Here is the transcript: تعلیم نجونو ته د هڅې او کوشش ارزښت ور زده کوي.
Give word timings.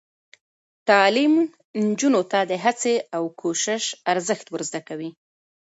تعلیم 0.89 1.33
نجونو 1.87 2.21
ته 2.31 2.39
د 2.51 2.53
هڅې 2.63 2.95
او 3.15 3.23
کوشش 3.41 3.83
ارزښت 4.11 4.45
ور 4.49 4.61
زده 4.69 4.81
کوي. 4.87 5.09